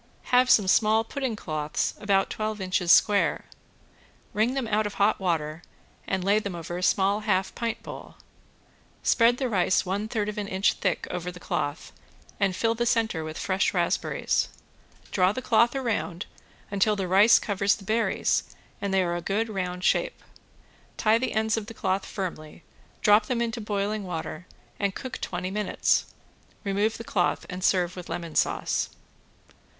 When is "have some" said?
0.33-0.67